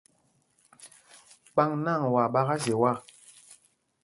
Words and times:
Kpaŋ 1.51 1.71
nǎŋ, 1.85 2.01
waa 2.13 2.31
ɓaka 2.33 2.55
zye 2.63 2.75
wak. 2.81 2.97